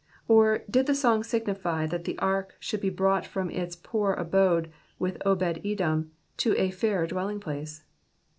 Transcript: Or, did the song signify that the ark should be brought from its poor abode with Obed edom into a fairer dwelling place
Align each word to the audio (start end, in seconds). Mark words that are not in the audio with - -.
Or, 0.27 0.63
did 0.67 0.87
the 0.87 0.95
song 0.95 1.21
signify 1.23 1.85
that 1.85 2.05
the 2.05 2.17
ark 2.17 2.55
should 2.59 2.81
be 2.81 2.89
brought 2.89 3.23
from 3.23 3.51
its 3.51 3.75
poor 3.75 4.13
abode 4.13 4.71
with 4.97 5.21
Obed 5.27 5.61
edom 5.63 6.09
into 6.39 6.59
a 6.59 6.71
fairer 6.71 7.05
dwelling 7.05 7.39
place 7.39 7.83